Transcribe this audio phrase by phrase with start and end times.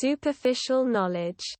[0.00, 1.56] superficial knowledge.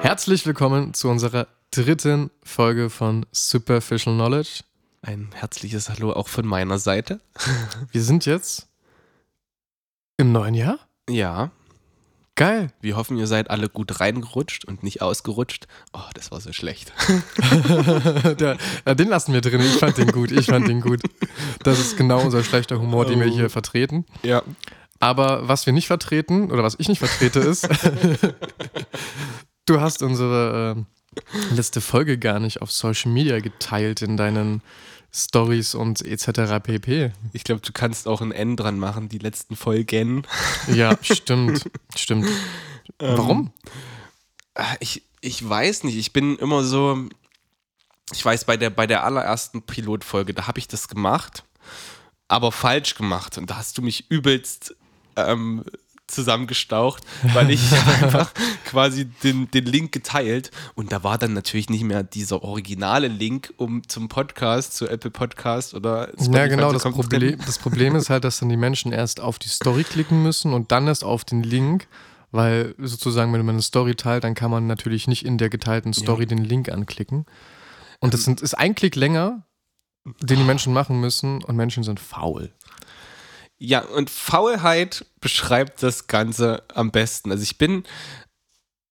[0.00, 4.64] Herzlich willkommen zu unserer dritten Folge von Superficial Knowledge.
[5.02, 7.20] Ein herzliches Hallo auch von meiner Seite.
[7.92, 8.68] Wir sind jetzt
[10.16, 10.78] im neuen Jahr.
[11.08, 11.50] Ja,
[12.34, 12.72] Geil.
[12.80, 15.66] wir hoffen, ihr seid alle gut reingerutscht und nicht ausgerutscht.
[15.92, 16.92] Oh, das war so schlecht.
[18.38, 19.60] Der, ja, den lassen wir drin.
[19.60, 20.30] Ich fand den gut.
[20.30, 21.00] Ich fand den gut.
[21.64, 23.30] Das ist genau unser schlechter Humor, den wir Oh.
[23.34, 24.06] hier vertreten.
[24.22, 24.42] Ja.
[25.00, 27.68] Aber was wir nicht vertreten, oder was ich nicht vertrete, ist,
[29.66, 30.86] du hast unsere ähm,
[31.50, 34.62] letzte Folge gar nicht auf Social Media geteilt in deinen
[35.12, 36.62] Stories und etc.
[36.62, 37.12] pp.
[37.32, 40.26] Ich glaube, du kannst auch ein N dran machen, die letzten Folgen.
[40.72, 41.70] Ja, stimmt.
[41.96, 42.28] Stimmt.
[42.98, 43.52] Warum?
[44.54, 46.98] Ah, Ich, ich weiß nicht, ich bin immer so.
[48.12, 51.44] Ich weiß, bei der, bei der allerersten Pilotfolge, da habe ich das gemacht,
[52.26, 53.36] aber falsch gemacht.
[53.36, 54.74] Und da hast du mich übelst
[55.16, 55.64] ähm,
[56.08, 58.32] zusammengestaucht, weil ich einfach
[58.64, 63.52] quasi den, den Link geteilt und da war dann natürlich nicht mehr dieser originale Link
[63.56, 66.72] um zum Podcast, zu Apple Podcast oder Ja, genau.
[66.72, 70.22] Das Problem, das Problem ist halt, dass dann die Menschen erst auf die Story klicken
[70.22, 71.86] müssen und dann erst auf den Link,
[72.30, 75.92] weil sozusagen, wenn man eine Story teilt, dann kann man natürlich nicht in der geteilten
[75.92, 77.26] Story den Link anklicken.
[78.00, 79.46] Und das sind, ist ein Klick länger,
[80.20, 82.52] den die Menschen machen müssen und Menschen sind faul.
[83.58, 87.32] Ja, und Faulheit beschreibt das Ganze am besten.
[87.32, 87.82] Also ich bin,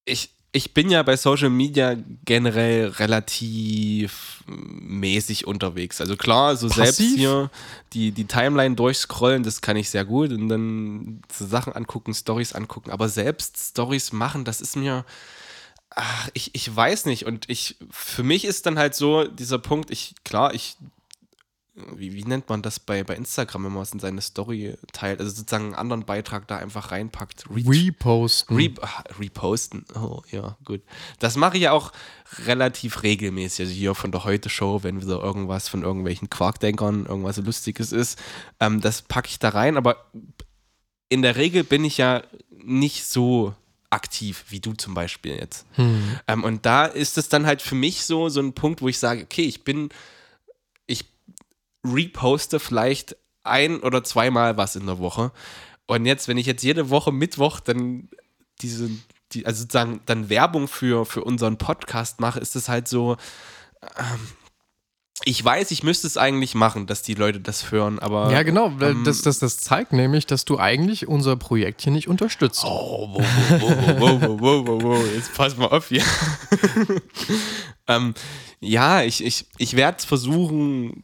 [0.04, 6.00] ich, ich bin ja bei Social Media generell relativ mäßig unterwegs.
[6.00, 7.16] Also klar, so selbst Passiv?
[7.16, 7.50] hier
[7.94, 12.52] die, die Timeline durchscrollen, das kann ich sehr gut und dann so Sachen angucken, Stories
[12.52, 12.90] angucken.
[12.90, 15.06] Aber selbst Stories machen, das ist mir,
[15.90, 17.24] ach, ich, ich weiß nicht.
[17.24, 20.76] Und ich, für mich ist dann halt so dieser Punkt, ich, klar, ich
[21.94, 25.20] wie, wie nennt man das bei, bei Instagram, wenn man es in seine Story teilt?
[25.20, 27.44] Also sozusagen einen anderen Beitrag da einfach reinpackt.
[27.50, 28.56] Re Reposten.
[28.56, 29.84] Re ah, reposten.
[29.94, 30.82] Oh, ja, gut.
[31.18, 31.92] Das mache ich ja auch
[32.46, 33.66] relativ regelmäßig.
[33.66, 38.18] Also hier von der Heute-Show, wenn wieder irgendwas von irgendwelchen Quarkdenkern, irgendwas Lustiges ist,
[38.60, 39.76] ähm, das packe ich da rein.
[39.76, 40.10] Aber
[41.08, 43.54] in der Regel bin ich ja nicht so
[43.90, 45.66] aktiv wie du zum Beispiel jetzt.
[45.72, 46.18] Hm.
[46.26, 48.98] Ähm, und da ist es dann halt für mich so, so ein Punkt, wo ich
[48.98, 49.88] sage, okay, ich bin,
[51.84, 55.32] reposte vielleicht ein oder zweimal was in der Woche.
[55.86, 58.08] Und jetzt, wenn ich jetzt jede Woche Mittwoch dann
[58.60, 58.90] diese,
[59.32, 63.16] die, also sozusagen dann Werbung für, für unseren Podcast mache, ist es halt so,
[63.82, 64.28] ähm,
[65.24, 68.30] ich weiß, ich müsste es eigentlich machen, dass die Leute das hören, aber.
[68.32, 72.08] Ja, genau, ähm, das, das, das zeigt nämlich, dass du eigentlich unser Projekt hier nicht
[72.08, 72.64] unterstützt.
[72.64, 73.26] Oh, wow,
[73.60, 76.04] wow, wow, wow, wow, wow, wow, jetzt pass mal auf hier.
[77.88, 78.14] ähm,
[78.60, 81.02] ja, ich, ich, ich werde es versuchen,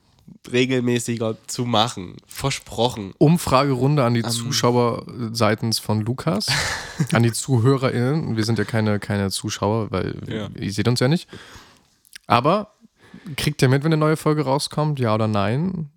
[0.50, 2.16] regelmäßiger zu machen.
[2.26, 3.12] Versprochen.
[3.18, 4.30] Umfragerunde an die Ähm.
[4.30, 6.46] Zuschauer seitens von Lukas,
[7.12, 8.36] an die ZuhörerInnen.
[8.36, 10.48] Wir sind ja keine, keine Zuschauer, weil Ja.
[10.58, 11.28] ihr seht uns ja nicht.
[12.26, 12.72] Aber
[13.36, 14.98] kriegt ihr mit, wenn eine neue Folge rauskommt?
[15.00, 15.90] Ja oder nein?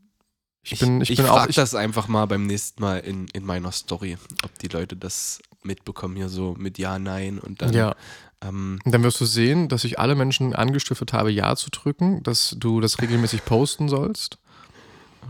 [0.63, 1.35] Ich bin, ich ich bin auch.
[1.37, 4.97] frage Ich, das einfach mal beim nächsten Mal in, in meiner Story, ob die Leute
[4.97, 7.73] das mitbekommen hier so mit Ja, Nein und dann.
[7.73, 7.95] ja.
[8.41, 12.55] Ähm, dann wirst du sehen, dass ich alle Menschen angestiftet habe, Ja zu drücken, dass
[12.59, 14.37] du das regelmäßig posten sollst,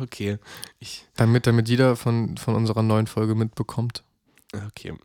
[0.01, 0.37] okay.
[0.79, 4.03] Ich, damit, damit jeder von, von unserer neuen Folge mitbekommt.
[4.53, 4.93] Okay.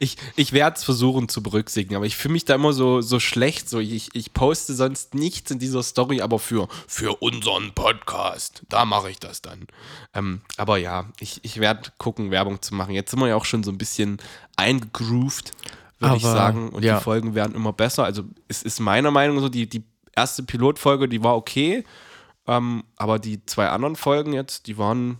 [0.00, 3.20] Ich, ich werde es versuchen zu berücksichtigen, aber ich fühle mich da immer so, so
[3.20, 3.68] schlecht.
[3.68, 8.84] So, ich, ich poste sonst nichts in dieser Story, aber für, für unseren Podcast, da
[8.84, 9.68] mache ich das dann.
[10.12, 12.94] Ähm, aber ja, ich, ich werde gucken, Werbung zu machen.
[12.94, 14.18] Jetzt sind wir ja auch schon so ein bisschen
[14.56, 15.52] eingegroovt,
[16.00, 16.70] würde ich sagen.
[16.70, 16.98] Und ja.
[16.98, 18.04] die Folgen werden immer besser.
[18.04, 21.84] Also es ist meiner Meinung nach so, die, die erste Pilotfolge, die war okay.
[22.46, 25.18] Ähm, aber die zwei anderen Folgen jetzt, die waren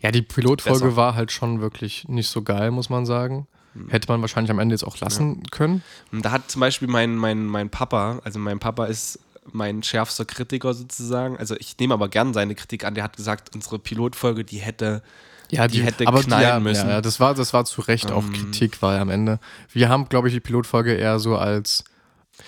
[0.00, 0.96] Ja, die Pilotfolge Besser.
[0.96, 3.46] war halt schon wirklich nicht so geil, muss man sagen.
[3.88, 5.82] Hätte man wahrscheinlich am Ende jetzt auch lassen können.
[6.12, 9.18] Und da hat zum Beispiel mein, mein, mein Papa, also mein Papa ist
[9.50, 11.38] mein schärfster Kritiker sozusagen.
[11.38, 12.94] Also ich nehme aber gern seine Kritik an.
[12.94, 15.02] Der hat gesagt, unsere Pilotfolge, die hätte,
[15.52, 16.88] Ja, die hätte aber knallen ja, müssen.
[16.88, 18.32] Ja, das war, das war zu Recht auch Ähm.
[18.32, 19.38] Kritik, weil am Ende.
[19.70, 21.84] Wir haben, glaube ich, die Pilotfolge eher so als,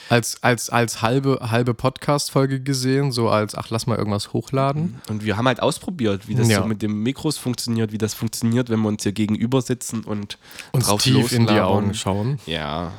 [0.09, 5.01] als, als, als halbe, halbe Podcast-Folge gesehen, so als, ach, lass mal irgendwas hochladen.
[5.11, 6.63] Und wir haben halt ausprobiert, wie das Ja.
[6.63, 10.39] so mit dem Mikros funktioniert, wie das funktioniert, wenn wir uns hier gegenüber sitzen und
[10.73, 11.61] Uns drauf tief in die.
[11.61, 12.39] Augen schauen.
[12.47, 12.91] Ja,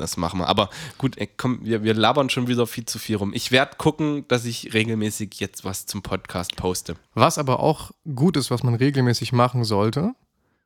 [0.00, 0.48] das machen wir.
[0.48, 3.32] Aber gut, komm, wir, wir labern schon wieder viel zu viel rum.
[3.34, 6.96] Ich werde gucken, dass ich regelmäßig jetzt was zum Podcast poste.
[7.14, 10.14] Was aber auch gut ist, was man regelmäßig machen sollte,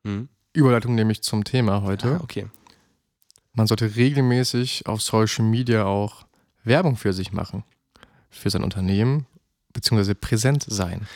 [0.03, 0.29] Hm?
[0.53, 2.15] Überleitung nämlich zum Thema heute.
[2.15, 2.47] Ah, okay.
[3.53, 6.25] Man sollte regelmäßig auf Social Media auch
[6.63, 7.63] Werbung für sich machen.
[8.29, 9.25] Für sein Unternehmen,
[9.73, 11.07] beziehungsweise präsent sein.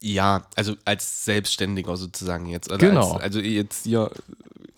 [0.00, 2.68] Ja, also als Selbstständiger sozusagen jetzt.
[2.70, 3.14] Oder Genau.
[3.14, 4.10] Als, also jetzt hier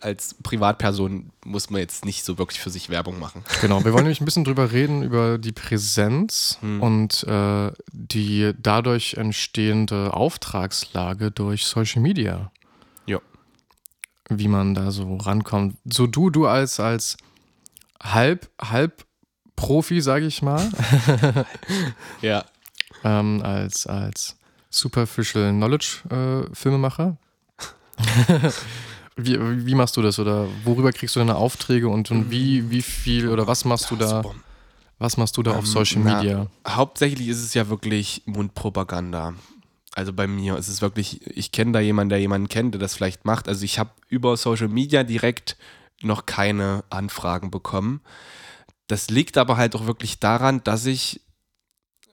[0.01, 3.45] als Privatperson muss man jetzt nicht so wirklich für sich Werbung machen.
[3.61, 6.83] Genau, wir wollen nämlich ein bisschen drüber reden, über die Präsenz Hm.
[6.83, 12.51] und äh, die dadurch entstehende Auftragslage durch Social Media.
[13.07, 13.19] Ja.
[14.29, 15.77] Wie man da so rankommt.
[15.85, 17.17] So du, du als, als
[18.03, 19.05] halb, halb
[19.57, 20.71] Profi, sage ich mal,
[22.23, 22.45] Ja.
[23.05, 24.37] ähm, als, als
[24.71, 25.99] Superficial Knowledge
[26.49, 27.19] äh, Filmemacher.
[29.25, 32.83] wie, wie machst du das oder worüber kriegst du deine Aufträge und, und wie, wie
[32.83, 34.23] viel oder was machst du da,
[34.99, 36.47] was machst du da auf Ähm, Social na, Media?
[36.67, 39.35] Hauptsächlich ist es ja wirklich Mundpropaganda.
[39.95, 42.95] Also bei mir ist es wirklich, ich kenne da jemanden, der jemanden kennt, der das
[42.95, 43.49] vielleicht macht.
[43.49, 45.57] Also ich habe über Social Media direkt
[46.03, 48.01] noch keine Anfragen bekommen.
[48.87, 51.21] Das liegt aber halt auch wirklich daran, dass ich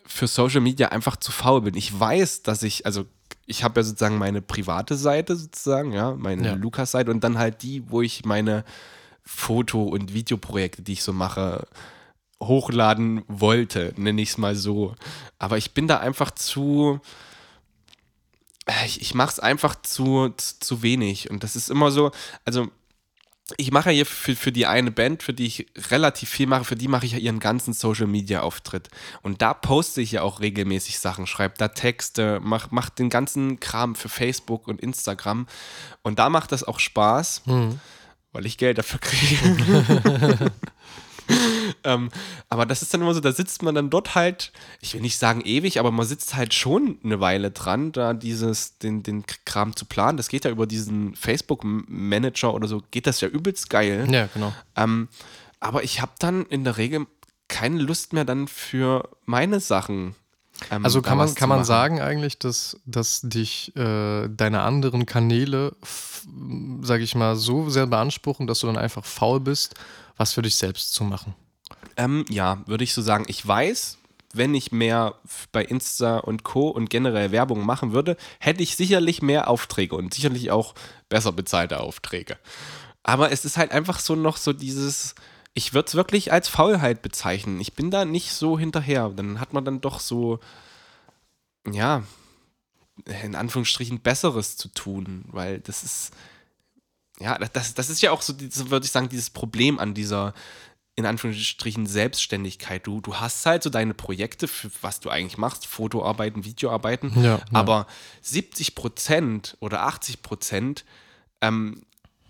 [0.06, 1.75] für Social Media einfach zu faul bin.
[1.75, 3.06] Ich weiß, dass ich, also
[3.48, 6.54] ich habe ja sozusagen meine private Seite sozusagen, ja, meine Ja.
[6.54, 8.64] Lukas-Seite und dann halt die, wo ich meine
[9.24, 11.66] Foto- und Videoprojekte, die ich so mache,
[12.42, 14.94] hochladen wollte, nenne ich es mal so.
[15.40, 17.00] Aber ich bin da einfach zu.
[18.86, 21.32] Ich, ich mache es einfach zu, zu, zu wenig.
[21.32, 22.12] Und das ist immer so,
[22.44, 22.68] also
[23.56, 26.66] ich mache ja hier für, für die eine Band, für die ich relativ viel mache,
[26.66, 28.90] für die mache ich ja ihren ganzen Social Media Auftritt.
[29.22, 33.60] Und da poste ich ja auch regelmäßig Sachen, schreibe da Texte, mach, mach den ganzen
[33.62, 35.48] Kram für Facebook und Instagram.
[36.02, 37.80] Und da macht das auch Spaß, Hm.
[38.34, 40.52] weil ich Geld dafür kriege.
[41.83, 42.09] ähm,
[42.50, 44.51] aber das ist dann immer so, da sitzt man dann dort halt,
[44.81, 48.77] ich will nicht sagen ewig, aber man sitzt halt schon eine Weile dran, da dieses,
[48.77, 50.18] den, den Kram zu planen.
[50.18, 54.07] Das geht ja über diesen Facebook-Manager oder so, geht das ja übelst geil.
[54.12, 54.53] Ja, genau.
[54.75, 55.07] Ähm,
[55.59, 57.07] aber ich habe dann in der Regel
[57.47, 60.15] keine Lust mehr dann für meine Sachen.
[60.71, 65.75] ähm, Also kann man, kann man sagen eigentlich, dass, dass dich äh, deine anderen Kanäle,
[66.81, 69.75] sage ich mal, so sehr beanspruchen, dass du dann einfach faul bist,
[70.18, 71.36] was für dich selbst zu machen.
[71.96, 73.25] Ähm, ja, würde ich so sagen.
[73.28, 73.98] Ich weiß,
[74.34, 75.16] wenn ich mehr
[75.52, 76.69] bei Insta und Co.
[76.69, 80.75] und generell Werbung machen würde, hätte ich sicherlich mehr Aufträge und sicherlich auch
[81.10, 82.38] besser bezahlte Aufträge.
[83.04, 85.16] Aber es ist halt einfach so noch so dieses,
[85.54, 87.60] ich würde es wirklich als Faulheit bezeichnen.
[87.62, 89.10] Ich bin da nicht so hinterher.
[89.10, 90.40] Dann hat man dann doch so,
[91.66, 92.04] ja,
[93.24, 96.12] in Anführungsstrichen Besseres zu tun, weil das ist,
[97.19, 100.34] ja, das, das ist ja auch so, dieses, würde ich sagen, dieses Problem an dieser,
[100.96, 102.86] in Anführungsstrichen, Selbstständigkeit.
[102.86, 107.38] Du, du hast halt so deine Projekte, für was du eigentlich machst, Fotoarbeiten, Videoarbeiten, Ja,
[107.38, 107.40] ja.
[107.54, 107.88] aber
[108.22, 110.86] 70 Prozent oder 80 Prozent
[111.42, 111.84] ähm,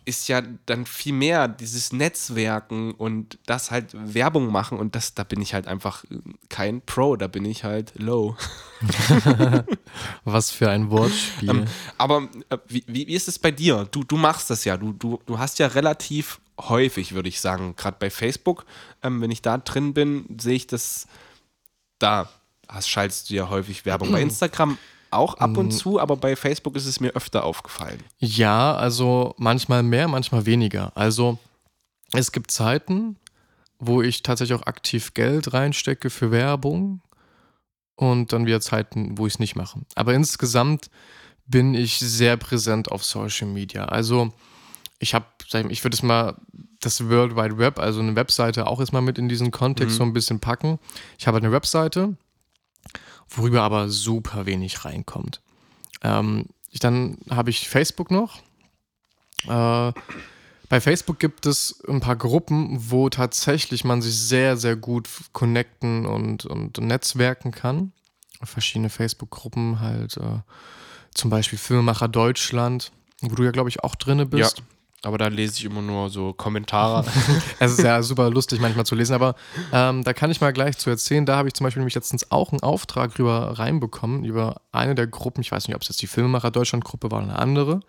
[0.08, 5.26] ist ja dann viel mehr dieses Netzwerken und das halt Werbung machen und das, da
[5.26, 6.06] bin ich halt einfach
[6.48, 8.38] kein Pro, da bin ich halt low.
[10.24, 11.50] Was für ein Wortspiel.
[11.50, 11.66] Ähm,
[11.98, 13.86] aber äh, wie, wie wie ist es bei dir?
[13.92, 14.78] Du, du machst das ja.
[14.78, 18.66] Du, du, du hast ja relativ häufig, würde ich sagen, gerade bei Facebook,
[19.04, 21.08] ähm, wenn ich da drin bin, sehe ich das,
[22.00, 22.30] da
[22.70, 24.12] hast, schaltest du ja häufig Werbung.
[24.14, 24.78] Bei Instagram
[25.12, 25.58] auch ab Mm.
[25.58, 28.00] und zu, aber bei Facebook ist es mir öfter aufgefallen.
[28.20, 30.92] Ja, also manchmal mehr, manchmal weniger.
[30.96, 31.38] Also
[32.14, 33.18] es gibt Zeiten,
[33.80, 37.02] wo ich tatsächlich auch aktiv Geld reinstecke für Werbung
[37.96, 39.82] und dann wieder Zeiten, wo ich es nicht mache.
[39.96, 40.90] Aber insgesamt
[41.46, 43.86] bin ich sehr präsent auf Social Media.
[43.86, 44.34] Also
[45.00, 45.26] ich habe,
[45.70, 46.36] ich würde es mal
[46.82, 49.98] das World Wide Web, also eine Webseite auch erstmal mit in diesen Kontext Mhm.
[49.98, 50.80] so ein bisschen packen.
[51.18, 52.16] Ich habe halt eine Webseite,
[53.30, 55.42] worüber aber super wenig reinkommt.
[56.04, 58.40] Ähm, ich, dann habe ich Facebook noch.
[59.48, 59.94] Äh,
[60.70, 66.06] bei Facebook gibt es ein paar Gruppen, wo tatsächlich man sich sehr, sehr gut connecten
[66.06, 67.94] und, und netzwerken kann.
[68.44, 70.42] Verschiedene Facebook-Gruppen halt, äh,
[71.14, 72.92] zum Beispiel Filmemacher Deutschland,
[73.22, 74.60] wo du ja, glaube ich, auch drinne bist.
[74.60, 74.64] Ja.
[75.04, 77.06] Aber da lese ich immer nur so Kommentare.
[77.60, 79.36] Es ist ja super lustig manchmal zu lesen, aber
[79.72, 81.26] ähm, da kann ich mal gleich zu erzählen.
[81.26, 85.08] Da habe ich zum Beispiel nämlich letztens auch einen Auftrag rüber reinbekommen, über eine der
[85.08, 85.42] Gruppen.
[85.42, 87.80] Ich weiß nicht, ob es jetzt die Filmemacher Deutschland-Gruppe war oder eine andere.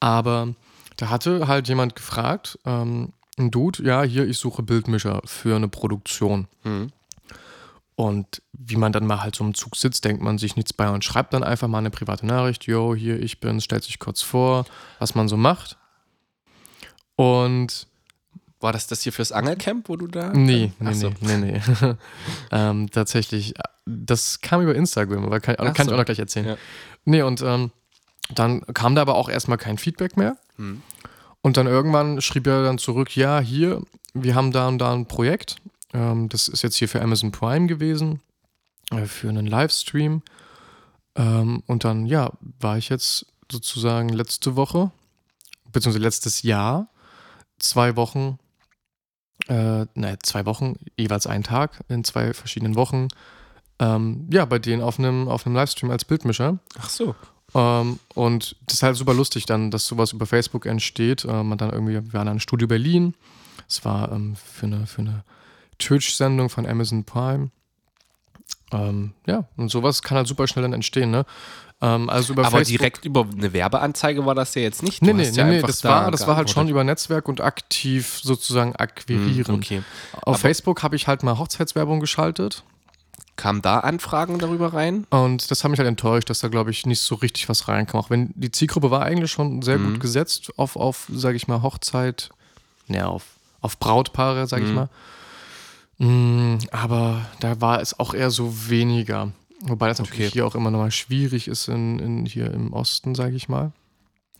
[0.00, 0.54] Aber
[0.96, 5.68] da hatte halt jemand gefragt, ähm, ein Dude, ja, hier, ich suche Bildmischer für eine
[5.68, 6.48] Produktion.
[6.64, 6.90] Mhm.
[7.94, 10.90] Und wie man dann mal halt so im Zug sitzt, denkt man sich nichts bei
[10.90, 14.22] und schreibt dann einfach mal eine private Nachricht, yo, hier, ich bin's, stellt sich kurz
[14.22, 14.64] vor,
[14.98, 15.76] was man so macht.
[17.16, 17.86] Und
[18.60, 20.32] War das das hier fürs Angelcamp, wo du da?
[20.32, 21.12] Nee, nee, so.
[21.20, 21.94] nee, nee, nee.
[22.52, 23.54] ähm, tatsächlich,
[23.86, 25.92] das kam über Instagram, aber kann, kann ich so.
[25.92, 26.46] auch noch gleich erzählen.
[26.46, 26.56] Ja.
[27.04, 27.72] Nee, und ähm,
[28.34, 30.36] dann kam da aber auch erstmal kein Feedback mehr.
[30.56, 30.82] Hm.
[31.42, 33.82] Und dann irgendwann schrieb er dann zurück, ja, hier,
[34.14, 35.56] wir haben da und da ein Projekt.
[35.92, 38.20] Ähm, das ist jetzt hier für Amazon Prime gewesen,
[38.92, 40.22] äh, für einen Livestream.
[41.16, 44.92] Ähm, und dann, ja, war ich jetzt sozusagen letzte Woche,
[45.72, 46.88] beziehungsweise letztes Jahr,
[47.62, 48.38] zwei Wochen,
[49.48, 53.08] äh, ne, zwei Wochen, jeweils einen Tag in zwei verschiedenen Wochen,
[53.78, 56.58] ähm, ja, bei denen auf einem, auf einem Livestream als Bildmischer.
[56.78, 57.14] Ach so.
[57.54, 61.24] Ähm, und das ist halt super lustig dann, dass sowas über Facebook entsteht.
[61.24, 63.14] Ähm, man dann irgendwie, wir waren an Studio Berlin.
[63.68, 65.24] Es war ähm, für eine, für eine
[65.78, 67.50] Twitch-Sendung von Amazon Prime.
[68.72, 71.26] Ähm, ja, und sowas kann halt super schnell dann entstehen, ne?
[71.82, 72.78] Ähm, also über Aber Facebook.
[72.78, 75.02] direkt über eine Werbeanzeige war das ja jetzt nicht.
[75.02, 77.40] Du Nee, nee, ja nee das, da war, das war halt schon über Netzwerk und
[77.40, 79.46] aktiv sozusagen akquirieren.
[79.46, 79.82] Hm, Okay.
[80.12, 82.62] Auf Aber- Facebook habe ich halt mal Hochzeitswerbung geschaltet.
[83.34, 85.06] Kamen da Anfragen darüber rein?
[85.10, 87.98] Und das hat mich halt enttäuscht, dass da, glaube ich, nicht so richtig was reinkam.
[88.00, 89.92] Auch wenn die Zielgruppe war eigentlich schon sehr Mhm.
[89.94, 92.28] gut gesetzt auf, auf sage ich mal, Hochzeit,
[92.88, 93.24] ne, auf,
[93.60, 94.74] auf Brautpaare, sage ich Mhm.
[94.76, 94.88] mal.
[95.98, 99.32] Mm, aber da war es auch eher so weniger.
[99.62, 100.32] Wobei das natürlich Okay.
[100.32, 103.72] hier auch immer nochmal schwierig ist in, in, hier im Osten, sage ich mal.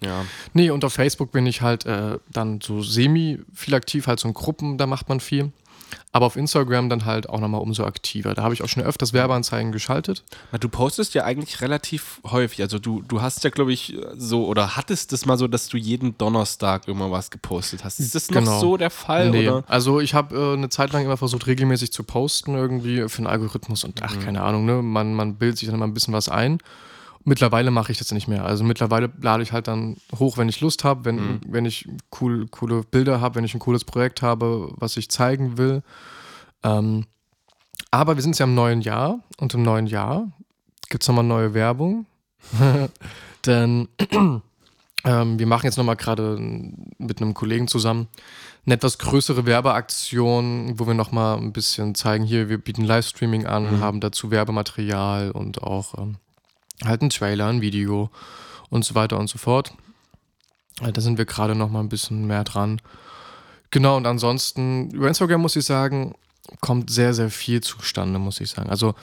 [0.01, 0.25] Ja.
[0.53, 4.27] Nee, und auf Facebook bin ich halt äh, dann so semi viel aktiv, halt so
[4.27, 5.53] in Gruppen, da macht man viel.
[6.15, 8.35] Aber auf Instagram dann halt auch nochmal umso aktiver.
[8.35, 10.25] Da habe ich auch schon öfters Werbeanzeigen geschaltet.
[10.61, 12.61] Du postest ja eigentlich relativ häufig.
[12.61, 15.79] Also du, du hast ja, glaube ich, so oder hattest es mal so, dass du
[15.79, 17.99] jeden Donnerstag immer was gepostet hast.
[17.99, 18.61] Ist das noch Genau.
[18.61, 19.31] so der Fall?
[19.31, 19.65] Nee, Oder?
[19.69, 23.27] also ich habe äh, eine Zeit lang immer versucht, regelmäßig zu posten irgendwie für einen
[23.29, 24.07] Algorithmus und Mhm.
[24.07, 24.83] ach, keine Ahnung, ne?
[24.83, 26.59] Man, man bildet sich dann immer ein bisschen was ein.
[27.25, 28.45] Mittlerweile mache ich das nicht mehr.
[28.45, 31.41] Also mittlerweile lade ich halt dann hoch, wenn ich Lust habe, wenn, Mhm.
[31.47, 31.89] wenn ich
[32.21, 35.83] cool, coole Bilder habe, wenn ich ein cooles Projekt habe, was ich zeigen will.
[36.65, 37.05] Ähm,
[37.91, 40.29] aber wir sind ja im neuen Jahr und im neuen Jahr
[40.89, 42.07] gibt es nochmal neue Werbung.
[43.47, 43.89] Denn
[45.05, 46.39] ähm, wir machen jetzt nochmal gerade
[46.99, 48.09] mit einem Kollegen zusammen
[48.65, 53.65] eine etwas größere Werbeaktion, wo wir nochmal ein bisschen zeigen, hier, wir bieten Livestreaming an,
[53.79, 53.81] Mhm.
[53.81, 56.17] haben dazu Werbematerial und auch ähm,
[56.85, 58.11] halt einen Trailer, ein Video
[58.71, 59.73] und so weiter und so fort.
[60.81, 62.81] Äh, Da sind wir gerade nochmal ein bisschen mehr dran.
[63.71, 66.15] Genau, und ansonsten, über Instagram muss ich sagen,
[66.61, 68.69] kommt sehr, sehr viel zustande, muss ich sagen.
[68.71, 68.95] Also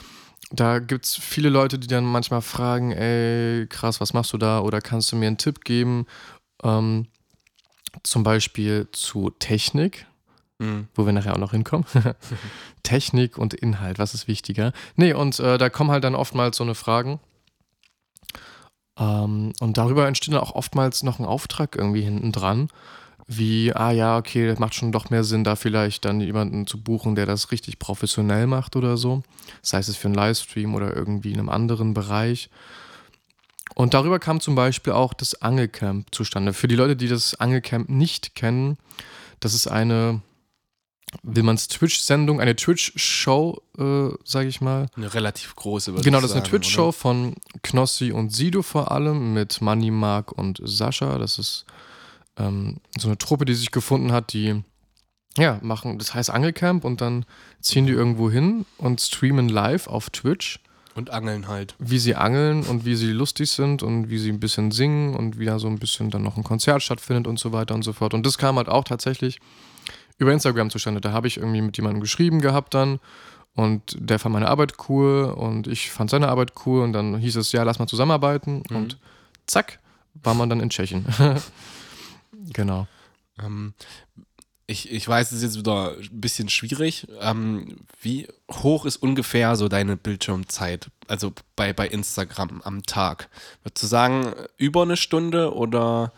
[0.52, 4.60] da gibt es viele Leute, die dann manchmal fragen, ey, krass, was machst du da?
[4.60, 6.06] Oder kannst du mir einen Tipp geben?
[6.62, 7.06] Ähm,
[8.04, 10.06] zum Beispiel zu Technik,
[10.58, 10.88] Mhm.
[10.94, 11.86] wo wir nachher auch noch hinkommen.
[12.82, 14.72] Technik und Inhalt, was ist wichtiger?
[14.94, 17.18] Nee, und äh, da kommen halt dann oftmals so eine Fragen.
[19.00, 22.68] Ähm, und darüber entsteht dann auch oftmals noch ein Auftrag irgendwie hinten dran.
[23.26, 26.82] Wie, ah ja, okay, das macht schon doch mehr Sinn, da vielleicht dann jemanden zu
[26.82, 29.22] buchen, der das richtig professionell macht oder so.
[29.62, 32.50] Sei es für einen Livestream oder irgendwie in einem anderen Bereich.
[33.76, 36.52] Und darüber kam zum Beispiel auch das Angelcamp zustande.
[36.52, 38.76] Für die Leute, die das Angelcamp nicht kennen,
[39.38, 40.20] das ist eine,
[41.22, 44.86] will man es Twitch-Sendung, eine Twitch-Show, äh, sage ich mal.
[44.96, 49.34] Eine relativ große, Genau, das ist eine sagen, Twitch-Show von Knossi und Sido vor allem
[49.34, 51.18] mit Manny, Mark und Sascha.
[51.18, 51.64] Das ist
[52.36, 54.62] ähm, so eine Truppe, die sich gefunden hat, die
[55.36, 57.24] ja machen, das heißt Angelcamp und dann
[57.60, 60.60] ziehen die irgendwo hin und streamen live auf Twitch?
[60.96, 61.76] Und Angeln halt.
[61.78, 65.38] wie sie angeln und wie sie lustig sind und wie sie ein bisschen singen und
[65.38, 67.92] wie da so ein bisschen dann noch ein Konzert stattfindet und so weiter und so
[67.92, 68.12] fort.
[68.12, 69.38] Und das kam halt auch tatsächlich
[70.20, 71.00] über Instagram zustande.
[71.00, 73.00] Da habe ich irgendwie mit jemandem geschrieben gehabt dann
[73.54, 77.36] und der fand meine Arbeit cool und ich fand seine Arbeit cool und dann hieß
[77.36, 78.76] es, ja, lass mal zusammenarbeiten Mhm.
[78.76, 78.98] und
[79.46, 79.80] zack,
[80.22, 81.04] war man dann in Tschechien.
[82.52, 82.86] genau.
[83.42, 83.74] Ähm,
[84.66, 87.08] ich, ich weiß, es ist jetzt wieder ein bisschen schwierig.
[87.20, 90.90] Ähm, wie hoch ist ungefähr so deine Bildschirmzeit?
[91.08, 93.28] Also bei, bei Instagram am Tag?
[93.64, 96.12] Würdest du sagen, über eine Stunde oder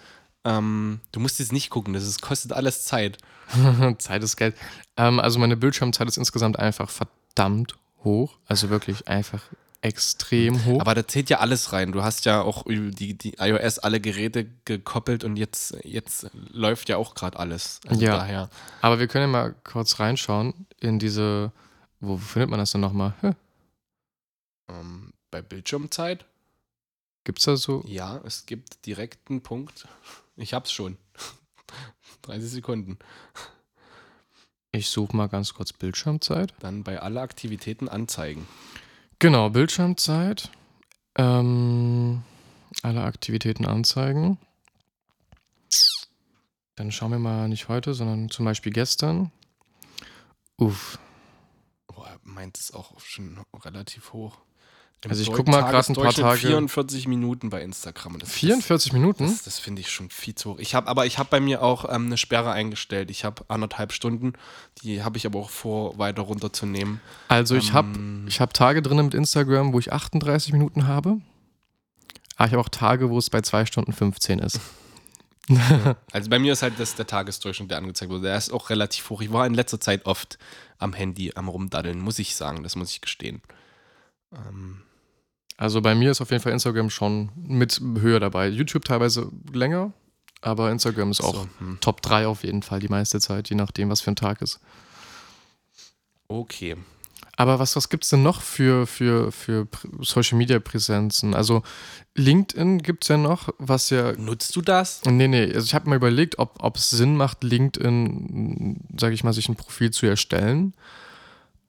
[0.44, 3.18] ähm, du musst jetzt nicht gucken, das ist, kostet alles Zeit.
[3.98, 4.56] Zeit ist Geld.
[4.96, 8.38] Ähm, also meine Bildschirmzeit ist insgesamt einfach verdammt hoch.
[8.46, 9.42] Also wirklich einfach
[9.82, 10.80] extrem hoch.
[10.80, 11.90] Aber da zählt ja alles rein.
[11.92, 16.96] Du hast ja auch die, die iOS alle Geräte gekoppelt und jetzt, jetzt läuft ja
[16.98, 17.80] auch gerade alles.
[17.88, 18.16] Also Ja.
[18.16, 18.50] daher.
[18.80, 21.50] Aber wir können ja mal kurz reinschauen in diese,
[22.00, 23.14] wo findet man das denn nochmal?
[23.22, 23.32] Hä?
[24.68, 26.24] Ähm, bei Bildschirmzeit,
[27.24, 27.82] Gibt's da so?
[27.86, 29.86] ja, es gibt direkt einen Punkt.
[30.36, 30.98] Ich hab's schon.
[32.22, 32.98] 30 Sekunden.
[34.70, 36.54] Ich suche mal ganz kurz Bildschirmzeit.
[36.60, 38.46] Dann bei alle Aktivitäten anzeigen.
[39.18, 40.50] Genau, Bildschirmzeit.
[41.16, 42.22] Ähm,
[42.82, 44.38] alle Aktivitäten anzeigen.
[46.76, 49.30] Dann schauen wir mal nicht heute, sondern zum Beispiel gestern.
[50.56, 50.98] Uff.
[51.94, 54.38] Oh, meint es auch schon relativ hoch.
[55.08, 58.18] Also ich Deu- guck mal grad ein paar Tage- 44 Minuten bei Instagram.
[58.20, 59.24] Das ist- 44 Minuten?
[59.26, 60.58] Das, das finde ich schon viel zu hoch.
[60.60, 63.10] Ich habe, aber ich habe bei mir auch ähm, eine Sperre eingestellt.
[63.10, 64.34] Ich habe anderthalb Stunden.
[64.82, 67.00] Die habe ich aber auch vor, weiter runterzunehmen.
[67.28, 71.18] Also ich habe Ähm, ich hab Tage drin mit Instagram, wo ich 38 Minuten habe.
[72.36, 74.60] Aber ich habe auch Tage, wo es bei 2 Stunden 15 ist.
[76.12, 78.22] Also bei mir ist halt das der Tagesdurchschnitt, der angezeigt wurde.
[78.22, 79.20] Der ist auch relativ hoch.
[79.22, 80.38] Ich war in letzter Zeit oft
[80.78, 82.62] am Handy, am Rumdaddeln, muss ich sagen.
[82.62, 83.42] Das muss ich gestehen.
[84.32, 84.82] Ähm,
[85.62, 88.48] Also bei mir ist auf jeden Fall Instagram schon mit höher dabei.
[88.48, 89.92] YouTube teilweise länger,
[90.40, 91.78] aber Instagram ist auch so, hm.
[91.80, 94.58] Top 3 auf jeden Fall die meiste Zeit, je nachdem, was für ein Tag ist.
[96.26, 96.76] Okay.
[97.36, 99.68] Aber was, was gibt es denn noch für, für, für
[100.00, 101.32] Social Media Präsenzen?
[101.32, 101.62] Also
[102.16, 104.14] LinkedIn gibt es ja noch, was ja.
[104.14, 105.02] Nutzt du das?
[105.04, 109.22] Nee, nee, also ich habe mal überlegt, ob, ob es Sinn macht, LinkedIn, sage ich
[109.22, 110.74] mal, sich ein Profil zu erstellen.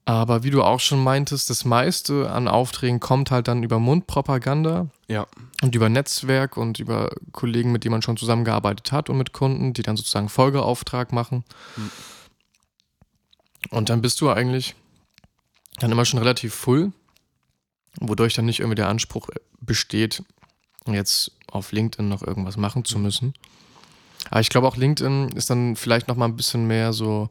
[0.06, 4.88] Aber wie du auch schon meintest, das meiste an Aufträgen kommt halt dann über Mundpropaganda
[5.08, 5.26] Ja.
[5.62, 9.72] und über Netzwerk und über Kollegen, mit denen man schon zusammengearbeitet hat und mit Kunden,
[9.72, 11.44] die dann sozusagen Folgeauftrag machen.
[11.76, 11.90] Hm.
[13.70, 14.74] Und dann bist du eigentlich
[15.78, 16.92] dann immer schon relativ full,
[17.98, 19.28] wodurch dann nicht irgendwie der Anspruch
[19.60, 20.22] besteht,
[20.86, 23.32] jetzt auf LinkedIn noch irgendwas machen zu müssen.
[24.30, 27.30] Aber ich glaube auch LinkedIn ist dann vielleicht noch mal ein bisschen mehr so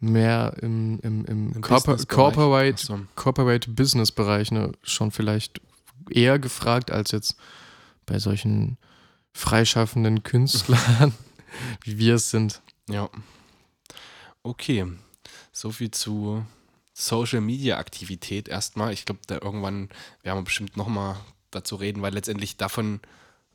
[0.00, 2.08] mehr im, im, im, Im Corpor Businessbereich.
[2.08, 3.00] Corporate, so.
[3.14, 5.60] Corporate Business Bereich ne, schon vielleicht
[6.10, 7.36] eher gefragt als jetzt
[8.06, 8.76] bei solchen
[9.32, 11.14] freischaffenden Künstlern,
[11.84, 12.60] wie wir es sind.
[12.88, 13.08] Ja.
[14.42, 14.86] Okay.
[15.52, 16.44] So viel zu
[16.92, 18.92] Social Media Aktivität erstmal.
[18.92, 19.88] Ich glaube, da irgendwann
[20.22, 21.16] werden wir bestimmt nochmal
[21.50, 23.00] dazu reden, weil letztendlich davon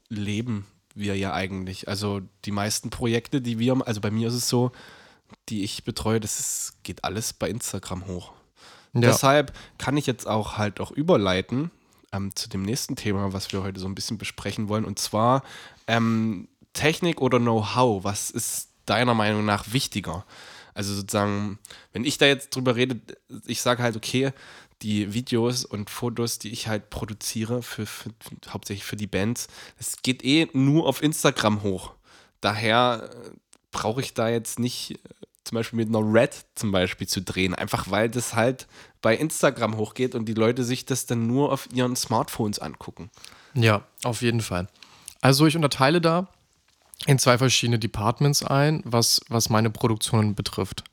[0.10, 0.66] leben
[0.96, 1.88] wir ja eigentlich.
[1.88, 4.72] Also die meisten Projekte, die wir, also bei mir ist es so,
[5.50, 8.32] die ich betreue, das ist, geht alles bei Instagram hoch.
[8.94, 11.72] Ja, Deshalb kann ich jetzt auch halt auch überleiten
[12.12, 14.86] ähm, zu dem nächsten Thema, was wir heute so ein bisschen besprechen wollen.
[14.86, 15.44] Und zwar
[15.88, 18.04] ähm, Technik oder Know-how.
[18.04, 20.26] Was ist deiner Meinung nach wichtiger?
[20.74, 21.60] Also sozusagen,
[21.94, 23.00] wenn ich da jetzt drüber rede,
[23.46, 24.32] ich sage halt, okay,
[24.82, 28.12] die Videos und Fotos, die ich halt produziere, für, für,
[28.48, 31.94] hauptsächlich für die Bands, es geht eh nur auf Instagram hoch.
[32.40, 33.10] Daher
[33.72, 34.98] brauche ich da jetzt nicht äh,
[35.44, 38.68] zum Beispiel mit einer Red zum Beispiel zu drehen, einfach weil das halt
[39.02, 43.10] bei Instagram hochgeht und die Leute sich das dann nur auf ihren Smartphones angucken.
[43.54, 44.68] ja, auf jeden Fall.
[45.22, 46.28] Also ich unterteile da
[47.06, 50.84] in zwei verschiedene Departments ein, was, was meine Produktionen betrifft.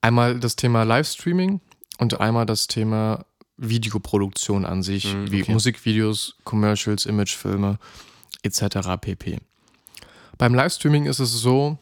[0.00, 1.60] Einmal das Thema Livestreaming
[1.98, 3.24] und einmal das Thema
[3.58, 5.52] Videoproduktion an sich, Mhm, wie okay.
[5.52, 7.78] Musikvideos, Commercials, Imagefilme
[8.42, 8.62] etc.
[9.00, 9.38] pp.
[10.38, 11.78] Beim Livestreaming ist es so,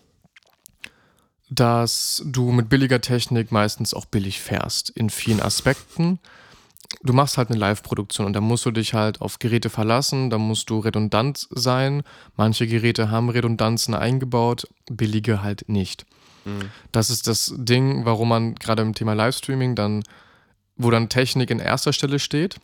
[1.50, 6.18] dass du mit billiger Technik meistens auch billig fährst in vielen Aspekten.
[7.02, 10.38] Du machst halt eine Live-Produktion und da musst du dich halt auf Geräte verlassen, da
[10.38, 12.02] musst du redundant sein.
[12.36, 16.06] Manche Geräte haben Redundanzen eingebaut, billige halt nicht.
[16.92, 20.02] Das ist das Ding, warum man gerade im Thema Livestreaming dann,
[20.76, 22.56] wo dann Technik in erster Stelle steht.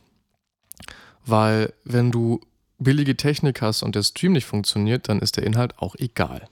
[1.26, 2.40] Weil wenn du
[2.78, 6.48] billige Technik hast und der Stream nicht funktioniert, dann ist der Inhalt auch egal.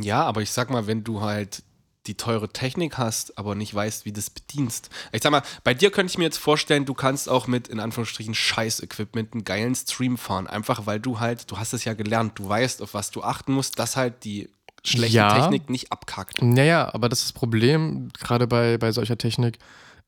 [0.00, 1.62] Ja, aber ich sag mal, wenn du halt
[2.06, 4.88] die teure Technik hast, aber nicht weißt, wie du das bedienst.
[5.12, 7.80] Ich sag mal, bei dir könnte ich mir jetzt vorstellen, du kannst auch mit, in
[7.80, 10.46] Anführungsstrichen, Scheiß-Equipment einen geilen Stream fahren.
[10.46, 13.52] Einfach weil du halt, du hast es ja gelernt, du weißt, auf was du achten
[13.52, 14.48] musst, dass halt die
[14.84, 15.38] schlechte Ja.
[15.38, 16.40] Technik nicht abkackt.
[16.40, 19.58] Naja, aber das ist das Problem, gerade bei, bei solcher Technik.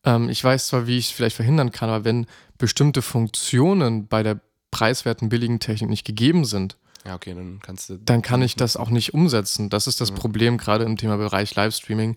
[0.04, 2.26] Ähm, ich weiß zwar, wie ich es vielleicht verhindern kann, aber wenn
[2.56, 7.98] bestimmte Funktionen bei der preiswerten, billigen Technik nicht gegeben sind, Ja, okay, dann kannst du.
[7.98, 9.70] dann kann ich das auch nicht umsetzen.
[9.70, 12.16] Das ist das Problem gerade im Thema Bereich Livestreaming,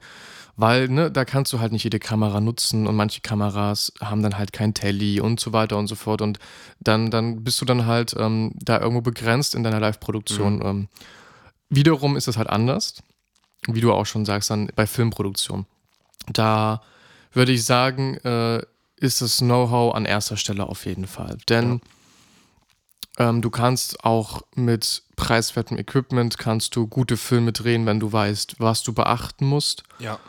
[0.56, 4.38] weil ne, da kannst du halt nicht jede Kamera nutzen und manche Kameras haben dann
[4.38, 6.38] halt kein Telly und so weiter und so fort und
[6.80, 10.62] dann, dann bist du dann halt ähm, da irgendwo begrenzt in deiner Live-Produktion.
[10.64, 10.88] Ähm,
[11.70, 13.02] wiederum ist es halt anders,
[13.68, 15.66] wie du auch schon sagst, dann bei Filmproduktion.
[16.32, 16.82] Da
[17.32, 18.62] würde ich sagen, äh,
[18.98, 21.38] ist das Know-how an erster Stelle auf jeden Fall.
[21.50, 21.82] Denn
[23.18, 28.60] ähm, du kannst auch mit preiswertem Equipment kannst du gute Filme drehen, wenn du weißt,
[28.60, 29.84] was du beachten musst.
[30.00, 30.20] Ja.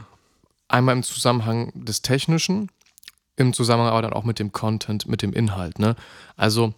[0.69, 2.71] Einmal im Zusammenhang des Technischen,
[3.37, 5.79] im Zusammenhang aber dann auch mit dem Content, mit dem Inhalt.
[5.79, 5.97] Ne?
[6.37, 6.75] Also,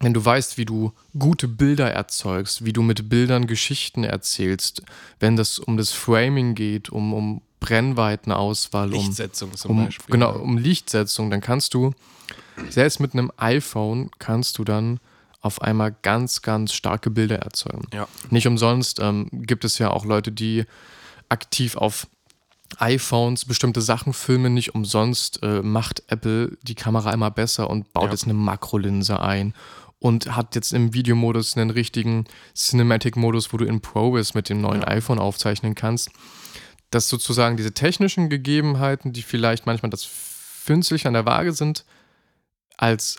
[0.00, 4.82] wenn du weißt, wie du gute Bilder erzeugst, wie du mit Bildern Geschichten erzählst,
[5.20, 10.12] wenn das um das Framing geht, um, um Brennweitenauswahl, um, Lichtsetzung zum um, Beispiel.
[10.12, 11.94] genau, um Lichtsetzung, dann kannst du,
[12.68, 15.00] selbst mit einem iPhone, kannst du dann
[15.46, 17.86] auf einmal ganz, ganz starke Bilder erzeugen.
[17.92, 18.06] Ja.
[18.30, 20.64] Nicht umsonst ähm, gibt es ja auch Leute, die
[21.28, 22.06] aktiv auf
[22.78, 24.54] iPhones bestimmte Sachen filmen.
[24.54, 28.10] Nicht umsonst äh, macht Apple die Kamera immer besser und baut Ja.
[28.10, 29.54] jetzt eine Makrolinse ein
[29.98, 34.82] und hat jetzt im Videomodus einen richtigen Cinematic-Modus, wo du in ProRes mit dem neuen
[34.82, 34.88] Ja.
[34.88, 36.10] iPhone aufzeichnen kannst.
[36.90, 41.84] Dass sozusagen diese technischen Gegebenheiten, die vielleicht manchmal das Fünfzig an der Waage sind,
[42.76, 43.16] als,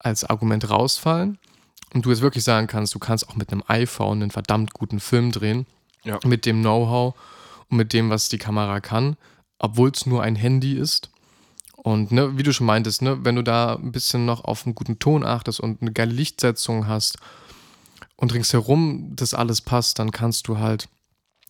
[0.00, 1.38] als Argument rausfallen
[1.94, 4.98] und du jetzt wirklich sagen kannst, du kannst auch mit einem iPhone einen verdammt guten
[5.00, 5.66] Film drehen,
[6.04, 6.18] Ja.
[6.24, 7.14] mit dem Know-how
[7.68, 9.16] und mit dem, was die Kamera kann,
[9.58, 11.10] obwohl es nur ein Handy ist.
[11.76, 14.74] Und ne, wie du schon meintest, ne, wenn du da ein bisschen noch auf einen
[14.74, 17.18] guten Ton achtest und eine geile Lichtsetzung hast
[18.16, 20.88] und ringsherum das alles passt, dann kannst du halt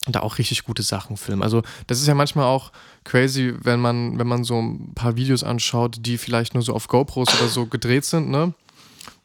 [0.07, 1.43] da auch richtig gute Sachen filmen.
[1.43, 2.71] Also das ist ja manchmal auch
[3.03, 6.87] crazy, wenn man, wenn man so ein paar Videos anschaut, die vielleicht nur so auf
[6.87, 8.53] GoPros oder so gedreht sind, ne?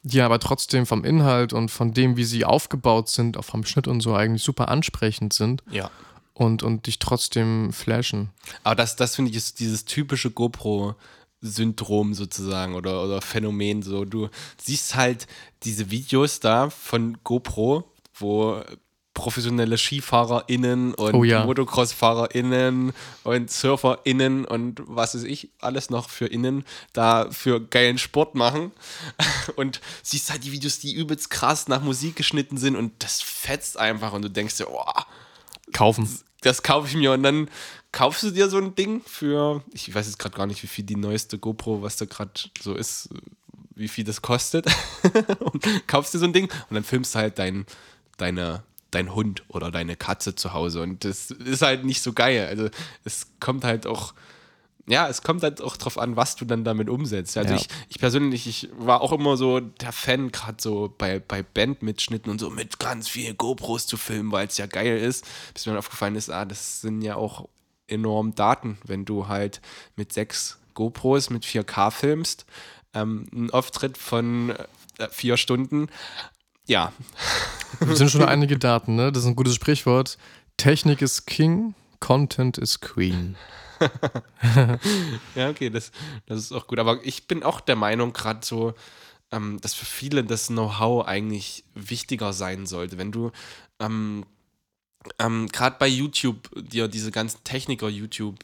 [0.03, 3.87] Die aber trotzdem vom Inhalt und von dem, wie sie aufgebaut sind, auch vom Schnitt
[3.87, 5.89] und so eigentlich super ansprechend sind Ja.
[6.33, 8.29] und, und dich trotzdem flashen.
[8.63, 10.29] Aber das, das finde ich ist dieses typische
[11.41, 13.81] GoPro-Syndrom sozusagen oder, oder Phänomen.
[13.81, 14.29] So, du
[14.63, 15.27] siehst halt
[15.63, 17.83] diese Videos da von GoPro,
[18.15, 18.61] wo
[19.17, 21.43] professionelle SkifahrerInnen und Oh ja.
[21.43, 28.35] Motocross-FahrerInnen und SurferInnen und was weiß ich, alles noch für innen da für geilen Sport
[28.35, 28.71] machen.
[29.55, 33.77] Und siehst halt die Videos, die übelst krass nach Musik geschnitten sind und das fetzt
[33.77, 34.83] einfach und du denkst dir, oh,
[35.73, 36.07] Kaufen.
[36.41, 37.49] das kaufe ich mir und dann
[37.91, 40.85] kaufst du dir so ein Ding für, ich weiß jetzt gerade gar nicht, wie viel
[40.85, 43.09] die neueste GoPro, was da gerade so ist,
[43.73, 44.67] wie viel das kostet.
[45.39, 47.65] und kaufst dir so ein Ding und dann filmst du halt dein,
[48.17, 52.47] deine, dein Hund oder deine Katze zu Hause und das ist halt nicht so geil.
[52.47, 52.69] Also
[53.03, 54.13] es kommt halt auch,
[54.87, 57.37] ja, es kommt halt auch drauf an, was du dann damit umsetzt.
[57.37, 57.59] Also Ja.
[57.59, 62.31] ich, ich persönlich, ich war auch immer so der Fan, gerade so bei, bei Bandmitschnitten
[62.31, 65.73] und so mit ganz vielen GoPros zu filmen, weil es ja geil ist, bis mir
[65.73, 67.49] dann aufgefallen ist, ah, das sind ja auch
[67.87, 69.61] enorm Daten, wenn du halt
[69.95, 72.45] mit sechs GoPros mit 4K filmst,
[72.93, 74.51] ähm, ein Auftritt von
[74.97, 75.87] äh, vier Stunden,
[76.67, 76.93] ja,
[77.79, 79.11] Das sind schon einige Daten, ne?
[79.11, 80.17] Das ist ein gutes Sprichwort.
[80.57, 83.35] Technik ist King, Content ist Queen.
[85.35, 85.91] Ja, okay, das,
[86.25, 86.79] das ist auch gut.
[86.79, 88.73] Aber ich bin auch der Meinung, gerade so,
[89.31, 92.97] ähm, dass für viele das Know-how eigentlich wichtiger sein sollte.
[92.97, 93.31] Wenn du
[93.79, 94.25] ähm,
[95.19, 98.39] ähm, gerade bei YouTube dir diese ganzen Techniker-YouTube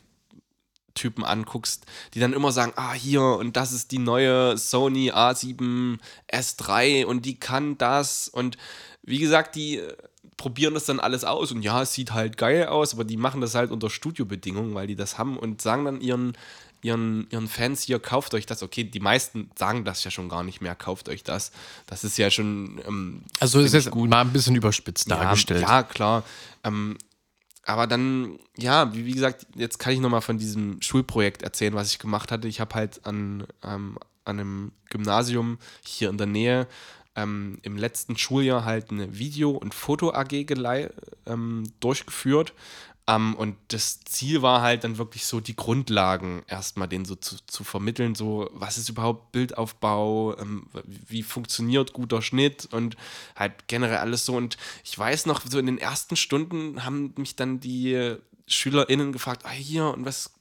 [0.93, 5.97] Typen anguckst, die dann immer sagen, ah, hier und das ist die neue Sony A7
[6.31, 8.57] S3 und die kann das und
[9.03, 9.95] wie gesagt, die äh,
[10.37, 13.41] probieren das dann alles aus und ja, es sieht halt geil aus, aber die machen
[13.41, 16.33] das halt unter Studiobedingungen, weil die das haben und sagen dann ihren,
[16.81, 18.61] ihren, ihren Fans hier, kauft euch das.
[18.61, 21.51] Okay, die meisten sagen das ja schon gar nicht mehr, kauft euch das.
[21.87, 25.61] Das ist ja schon ähm, Also ist jetzt mal ein bisschen überspitzt dargestellt.
[25.61, 26.23] ja, ja, klar.
[26.63, 26.97] Ähm,
[27.65, 31.91] aber dann, ja, wie, wie gesagt, jetzt kann ich nochmal von diesem Schulprojekt erzählen, was
[31.91, 32.47] ich gemacht hatte.
[32.47, 36.67] Ich habe halt an, ähm, an einem Gymnasium hier in der Nähe
[37.15, 40.45] ähm, im letzten Schuljahr halt eine Video- und Foto-AG
[41.25, 42.53] ähm, durchgeführt.
[43.07, 47.35] Ähm, und das Ziel war halt dann wirklich so die Grundlagen erstmal denen so zu,
[47.45, 52.95] zu vermitteln, so was ist überhaupt Bildaufbau, ähm, wie funktioniert guter Schnitt und
[53.35, 54.35] halt generell alles so.
[54.35, 58.15] Und ich weiß noch, so in den ersten Stunden haben mich dann die
[58.47, 60.31] SchülerInnen gefragt, ah hier, und was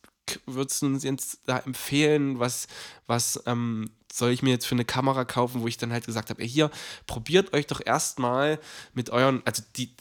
[0.47, 2.69] würdest du uns jetzt da empfehlen, was,
[3.07, 6.31] was ähm, soll ich mir jetzt für eine Kamera kaufen, wo ich dann halt gesagt
[6.31, 6.71] habe, ey, hier,
[7.07, 8.61] probiert euch doch erstmal
[8.95, 9.97] mit euren, also die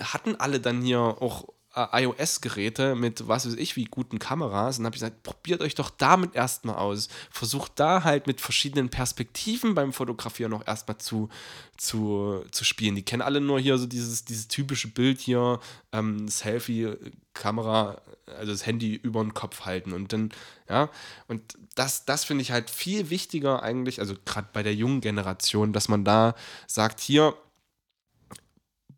[0.00, 4.94] hatten alle dann hier auch iOS-Geräte mit was weiß ich wie guten Kameras und habe
[4.94, 7.08] ich gesagt, probiert euch doch damit erstmal aus.
[7.30, 11.28] Versucht da halt mit verschiedenen Perspektiven beim Fotografieren noch erstmal zu,
[11.76, 12.94] zu, zu spielen.
[12.94, 15.58] Die kennen alle nur hier so dieses, dieses typische Bild hier,
[15.92, 20.30] ähm, Selfie-Kamera, also das Handy über den Kopf halten und dann,
[20.68, 20.90] ja,
[21.26, 25.72] und das, das finde ich halt viel wichtiger eigentlich, also gerade bei der jungen Generation,
[25.72, 26.34] dass man da
[26.66, 27.34] sagt, hier,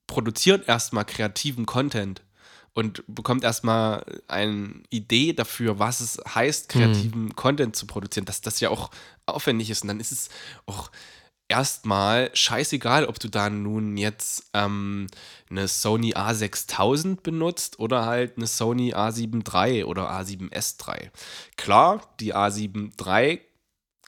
[0.06, 2.22] produziert erstmal kreativen Content
[2.76, 8.60] und bekommt erstmal eine Idee dafür, was es heißt, kreativen Content zu produzieren, dass das
[8.60, 8.90] ja auch
[9.24, 9.80] aufwendig ist.
[9.80, 10.28] Und dann ist es
[10.66, 10.90] auch
[11.48, 15.06] erstmal scheißegal, ob du da nun jetzt ähm,
[15.48, 21.10] eine Sony A6000 benutzt oder halt eine Sony A7 III oder A7S III.
[21.56, 23.40] Klar, die A7 III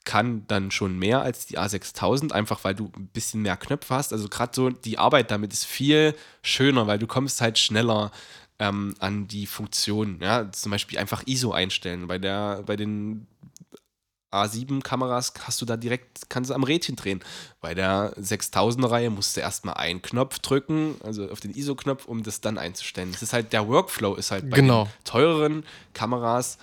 [0.04, 4.12] kann dann schon mehr als die A6000, einfach weil du ein bisschen mehr Knöpfe hast.
[4.12, 8.10] Also gerade so die Arbeit damit ist viel schöner, weil du kommst halt schneller
[8.58, 10.20] ähm, an die Funktionen.
[10.20, 12.06] Ja, zum Beispiel einfach ISO einstellen.
[12.08, 13.26] Bei der, bei den
[14.30, 17.20] A7-Kameras hast du da direkt, kannst du am Rädchen drehen.
[17.60, 22.40] Bei der 6000er-Reihe musst du erstmal einen Knopf drücken, also auf den ISO-Knopf, um das
[22.42, 23.10] dann einzustellen.
[23.12, 24.84] Das ist halt, der Workflow ist halt bei Genau.
[24.84, 26.58] den teureren Kameras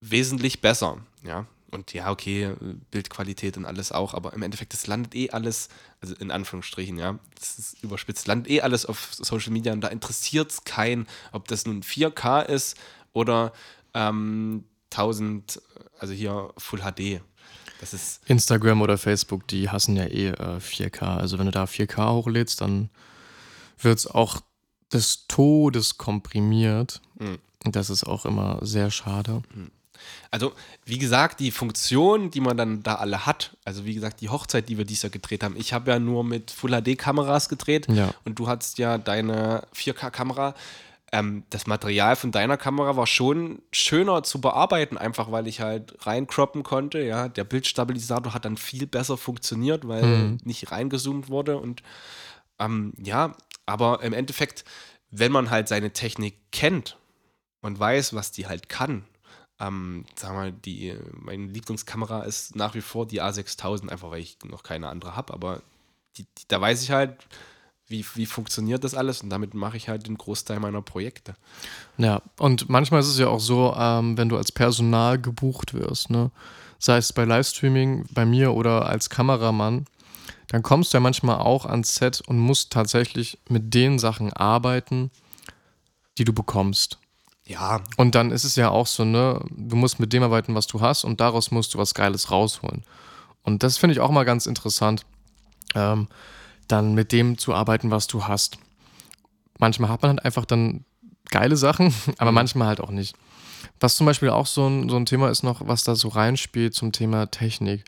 [0.00, 1.46] wesentlich besser, ja.
[1.74, 2.54] Und ja, okay,
[2.90, 5.68] Bildqualität und alles auch, aber im Endeffekt, das landet eh alles,
[6.00, 9.88] also in Anführungsstrichen, ja, das ist überspitzt, landet eh alles auf Social Media und da
[9.88, 12.76] interessiert es keinen, ob das nun 4K ist
[13.12, 13.52] oder
[13.92, 15.60] ähm, 1000,
[15.98, 17.20] also hier Full HD.
[17.80, 21.16] Das ist, Instagram oder Facebook, die hassen ja eh äh, 4K.
[21.16, 22.88] Also wenn du da 4K hochlädst, dann
[23.78, 24.40] wird es auch
[24.92, 27.02] des Todes komprimiert.
[27.18, 27.38] Mhm.
[27.64, 29.42] Und das ist auch immer sehr schade.
[30.30, 30.52] Also,
[30.84, 34.68] wie gesagt, die Funktion, die man dann da alle hat, also wie gesagt, die Hochzeit,
[34.68, 38.12] die wir dieses Jahr gedreht haben, ich habe ja nur mit Full HD-Kameras gedreht Ja.
[38.24, 40.54] und du hattest ja deine 4K-Kamera.
[41.12, 45.94] Ähm, das Material von deiner Kamera war schon schöner zu bearbeiten, einfach weil ich halt
[46.06, 46.98] reincroppen konnte.
[47.02, 50.38] Ja, der Bildstabilisator hat dann viel besser funktioniert, weil Mhm.
[50.44, 51.82] nicht reingezoomt wurde und
[52.58, 53.36] ähm, ja,
[53.66, 54.64] aber im Endeffekt,
[55.10, 56.96] wenn man halt seine Technik kennt
[57.60, 59.04] und weiß, was die halt kann,
[59.60, 64.38] ähm, sag mal, die, meine Lieblingskamera ist nach wie vor die A6000, einfach weil ich
[64.44, 65.62] noch keine andere habe, aber
[66.16, 67.16] die, die, da weiß ich halt,
[67.86, 71.34] wie, wie funktioniert das alles und damit mache ich halt den Großteil meiner Projekte.
[71.98, 76.10] Ja, und manchmal ist es ja auch so, ähm, wenn du als Personal gebucht wirst,
[76.10, 76.30] ne?
[76.78, 79.86] sei es bei Livestreaming, bei mir oder als Kameramann,
[80.48, 85.10] dann kommst du ja manchmal auch ans Set und musst tatsächlich mit den Sachen arbeiten,
[86.18, 86.98] die du bekommst.
[87.46, 90.66] Ja, Und dann ist es ja auch so, ne, du musst mit dem arbeiten, was
[90.66, 92.84] du hast und daraus musst du was Geiles rausholen.
[93.42, 95.04] Und das finde ich auch mal ganz interessant,
[95.74, 96.08] ähm,
[96.68, 98.56] dann mit dem zu arbeiten, was du hast.
[99.58, 100.84] Manchmal hat man halt einfach dann
[101.30, 102.36] geile Sachen, aber Mhm.
[102.36, 103.14] manchmal halt auch nicht.
[103.80, 106.74] Was zum Beispiel auch so ein, so ein Thema ist noch, was da so reinspielt
[106.74, 107.84] zum Thema Technik.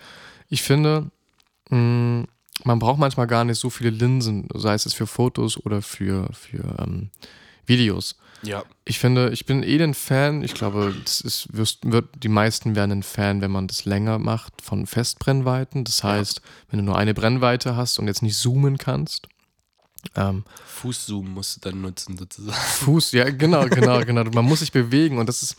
[0.48, 1.10] Ich finde,
[1.70, 2.24] mh,
[2.64, 6.28] man braucht manchmal gar nicht so viele Linsen, sei es jetzt für Fotos oder für,
[6.32, 7.10] für ähm,
[7.66, 8.16] Videos.
[8.42, 10.42] ja, Ich finde, ich bin eh ein Fan.
[10.42, 14.18] Ich glaube, das ist, wirst, wird, die meisten werden ein Fan, wenn man das länger
[14.18, 15.84] macht von Festbrennweiten.
[15.84, 19.28] Das heißt, wenn du nur eine Brennweite hast und jetzt nicht zoomen kannst.
[20.14, 22.56] Ähm, Fußzoom musst du dann nutzen sozusagen.
[22.56, 24.22] Fuß, ja, genau, genau, genau.
[24.24, 25.56] Man muss sich bewegen und das ist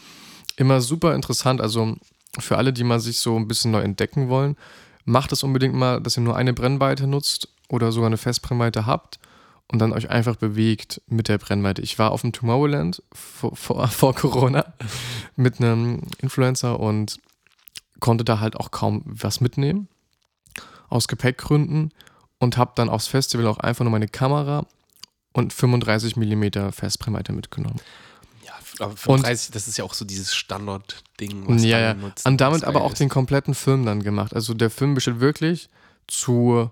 [0.56, 1.60] immer super interessant.
[1.60, 1.98] Also
[2.40, 4.56] für alle, die mal sich so ein bisschen neu entdecken wollen,
[5.06, 9.20] macht es unbedingt mal, dass ihr nur eine Brennweite nutzt oder sogar eine Festbrennweite habt
[9.72, 11.82] und dann euch einfach bewegt mit der Brennweite.
[11.82, 14.74] Ich war auf dem Tomorrowland vor, vor, vor Corona
[15.36, 17.20] mit einem Influencer und
[18.00, 19.88] konnte da halt auch kaum was mitnehmen
[20.90, 21.94] aus Gepäckgründen
[22.40, 24.66] und habe dann aufs Festival auch einfach nur meine Kamera
[25.34, 27.80] und 35 mm Festbrennweite mitgenommen.
[28.46, 31.94] Ja, aber 35, das ist ja auch so dieses Standard-Ding, was ja, ja.
[31.94, 32.26] nutzt.
[32.26, 34.34] Und damit aber auch den kompletten Film dann gemacht.
[34.34, 35.70] Also der Film besteht wirklich
[36.08, 36.72] zu,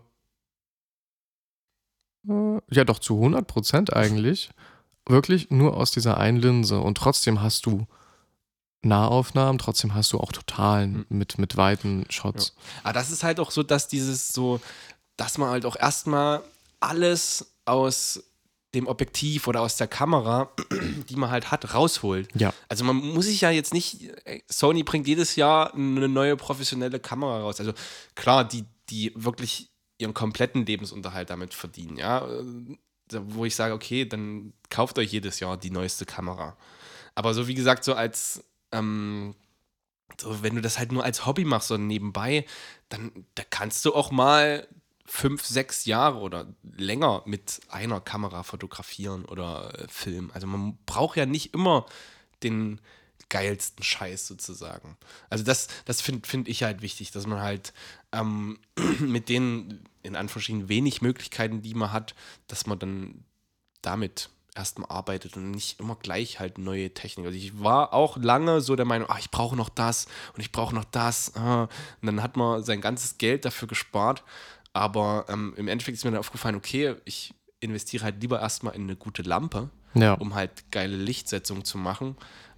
[2.71, 4.49] ja doch zu 100 Prozent eigentlich,
[5.07, 6.79] wirklich nur aus dieser einen Linse.
[6.79, 7.88] Und trotzdem hast du
[8.81, 11.05] Nahaufnahmen, trotzdem hast du auch Totalen Hm.
[11.09, 12.53] mit, mit weiten Shots.
[12.83, 14.61] Aber das ist halt auch so, dass dieses so,
[15.17, 16.41] dass man halt auch erstmal
[16.79, 18.23] alles aus
[18.75, 20.51] dem Objektiv oder aus der Kamera,
[21.09, 22.29] die man halt hat, rausholt.
[22.39, 22.53] Ja.
[22.67, 24.11] Also man muss sich ja jetzt nicht,
[24.49, 27.59] Sony bringt jedes Jahr eine neue professionelle Kamera raus.
[27.59, 27.73] Also
[28.15, 32.27] klar, die, die wirklich ihren kompletten Lebensunterhalt damit verdienen, ja.
[32.27, 32.77] Äh,
[33.12, 36.58] Wo ich sage, okay, dann kauft euch jedes Jahr die neueste Kamera.
[37.13, 39.36] Aber so wie gesagt, so als, ähm,
[40.19, 42.45] so wenn du das halt nur als Hobby machst, so nebenbei,
[42.89, 44.67] dann da kannst du auch mal
[45.05, 50.31] fünf, sechs Jahre oder länger mit einer Kamera fotografieren oder äh, filmen.
[50.34, 51.86] Also man braucht ja nicht immer
[52.43, 52.81] den
[53.29, 54.97] geilsten Scheiß sozusagen.
[55.29, 57.73] Also das, das finde find ich halt wichtig, dass man halt
[58.11, 58.59] ähm,
[58.99, 62.13] mit den in Anführungsstrichen wenig Möglichkeiten, die man hat,
[62.47, 63.23] dass man dann
[63.81, 67.25] damit erstmal arbeitet und nicht immer gleich halt neue Technik.
[67.25, 70.51] Also ich war auch lange so der Meinung, ach, ich brauche noch das und ich
[70.51, 71.35] brauche noch das.
[71.35, 71.63] ah.
[72.01, 74.23] Und dann hat man sein ganzes Geld dafür gespart.
[74.71, 78.83] Aber ähm, im Endeffekt ist mir dann aufgefallen, okay, ich investiere halt lieber erstmal in
[78.83, 80.13] eine gute Lampe, Ja.
[80.13, 82.15] um halt geile Lichtsetzung zu machen,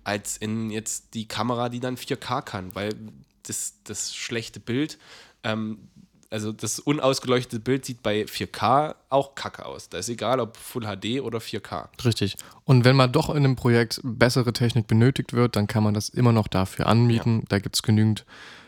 [0.07, 2.95] als in jetzt die Kamera, die dann 4K kann, weil
[3.43, 4.97] das, das schlechte Bild,
[5.43, 5.89] ähm,
[6.29, 9.89] also das unausgeleuchtete Bild sieht bei 4K auch kacke aus.
[9.89, 11.89] Da ist egal, ob Full HD oder 4K.
[12.03, 12.35] Richtig.
[12.63, 16.09] Und wenn mal doch in einem Projekt bessere Technik benötigt wird, dann kann man das
[16.09, 17.43] immer noch dafür anmieten.
[17.49, 18.25] Da gibt es genügend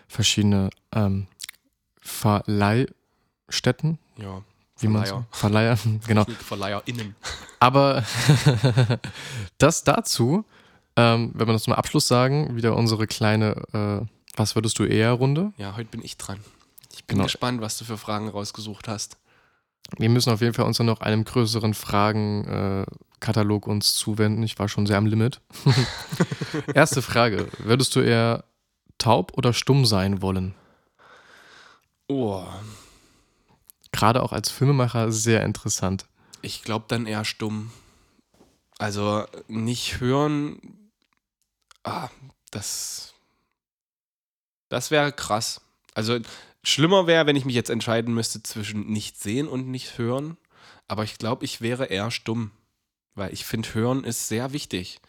[0.08, 1.28] verschiedene ähm,
[2.02, 4.42] Verleihstätten, Ja,
[4.80, 6.26] wie man so, Verleiher, genau.
[6.26, 7.16] VerleiherInnen.
[7.60, 8.06] Aber
[9.58, 10.46] das dazu,
[11.00, 15.12] ähm, wenn wir das zum Abschluss sagen, wieder unsere kleine äh, Was würdest du eher,
[15.14, 15.54] Runde?
[15.58, 16.40] Ja, heute bin ich dran.
[16.94, 17.26] Ich bin Genau.
[17.26, 19.18] gespannt, was du für Fragen rausgesucht hast.
[19.98, 24.44] Wir müssen auf jeden Fall uns dann noch einem größeren Fragenkatalog uns zuwenden.
[24.44, 25.42] Ich war schon sehr am Limit.
[26.76, 27.48] Erste Frage.
[27.60, 28.44] Würdest du eher
[28.98, 30.54] taub oder stumm sein wollen?
[32.08, 32.44] Oh,
[33.92, 36.06] Gerade auch als Filmemacher sehr interessant.
[36.42, 37.72] ich glaube dann eher stumm.
[38.78, 40.60] Also nicht hören,
[41.84, 42.10] ah,
[42.52, 43.14] das,
[44.70, 45.62] das wäre krass.
[45.94, 46.20] Also
[46.64, 50.38] schlimmer wäre, wenn ich mich jetzt entscheiden müsste zwischen nicht sehen und nicht hören.
[50.88, 52.52] Aber ich glaube, ich wäre eher stumm.
[53.16, 55.00] Weil ich finde, hören ist sehr wichtig.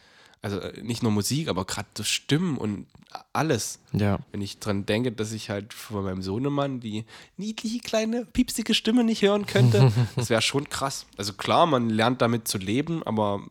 [0.42, 2.86] Also nicht nur Musik, aber gerade das Stimmen und
[3.32, 3.78] alles.
[3.92, 4.20] Ja.
[4.32, 7.04] Wenn ich dran denke, dass ich halt von meinem Sohnemann die
[7.36, 11.04] niedliche, kleine, piepsige Stimme nicht hören könnte, das wäre schon krass.
[11.18, 13.46] Also klar, man lernt damit zu leben, aber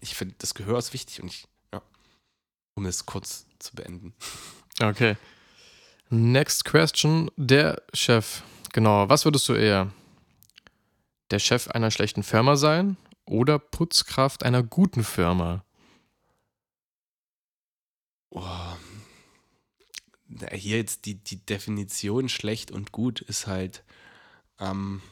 [0.00, 1.46] ich finde, das Gehör ist wichtig und ich,
[2.80, 4.14] um es kurz zu beenden.
[4.80, 5.16] Okay.
[6.08, 7.30] Next question.
[7.36, 8.42] Der Chef.
[8.72, 9.06] Genau.
[9.10, 9.92] Was würdest du eher?
[11.30, 15.62] Der Chef einer schlechten Firma sein oder Putzkraft einer guten Firma?
[18.30, 18.42] Oh.
[20.52, 23.84] Hier jetzt die, die Definition schlecht und gut ist halt,
[24.58, 25.02] ähm,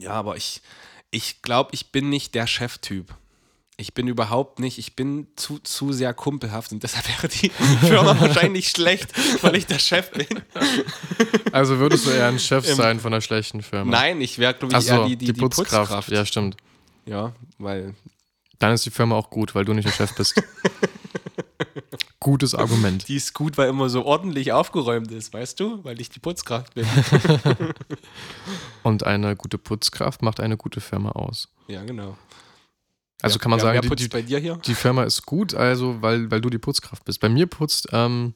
[0.00, 0.60] ja, aber ich,
[1.12, 3.14] ich glaube, ich bin nicht der Cheftyp.
[3.80, 7.50] Ich bin überhaupt nicht, ich bin zu, zu sehr kumpelhaft und deshalb wäre die
[7.86, 9.12] Firma wahrscheinlich schlecht,
[9.42, 10.26] weil ich der Chef bin.
[11.52, 13.92] Also würdest du eher ein Chef sein von einer schlechten Firma?
[13.92, 16.10] Nein, ich wäre, glaube ich, Achso, eher die, die, die, Putzkraft.
[16.10, 16.56] Ja, stimmt.
[17.06, 17.94] Ja, weil
[18.58, 20.34] Dann ist die Firma auch gut, weil du nicht der Chef bist.
[22.20, 23.06] Gutes Argument.
[23.06, 25.84] die ist gut, weil immer so ordentlich aufgeräumt ist, weißt du?
[25.84, 26.84] Weil ich die Putzkraft bin.
[28.82, 31.48] Und eine gute Putzkraft macht eine gute Firma aus.
[31.68, 32.18] Ja, genau.
[33.20, 36.40] Also Wer- kann man wer- sagen, die, die, die Firma ist gut, also weil, weil
[36.40, 37.20] du die Putzkraft bist.
[37.20, 38.34] Bei mir putzt ähm,